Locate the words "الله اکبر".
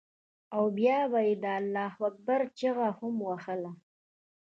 1.59-2.41